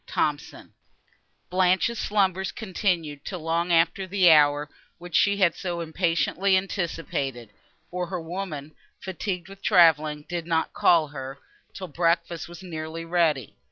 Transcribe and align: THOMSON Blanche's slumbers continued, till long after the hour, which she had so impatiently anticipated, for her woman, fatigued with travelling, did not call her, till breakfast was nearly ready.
THOMSON 0.07 0.73
Blanche's 1.51 1.99
slumbers 1.99 2.51
continued, 2.51 3.23
till 3.23 3.41
long 3.41 3.71
after 3.71 4.07
the 4.07 4.31
hour, 4.31 4.67
which 4.97 5.15
she 5.15 5.37
had 5.37 5.53
so 5.53 5.79
impatiently 5.79 6.57
anticipated, 6.57 7.53
for 7.91 8.07
her 8.07 8.19
woman, 8.19 8.73
fatigued 8.99 9.47
with 9.47 9.61
travelling, 9.61 10.25
did 10.27 10.47
not 10.47 10.73
call 10.73 11.09
her, 11.09 11.37
till 11.75 11.87
breakfast 11.87 12.49
was 12.49 12.63
nearly 12.63 13.05
ready. 13.05 13.57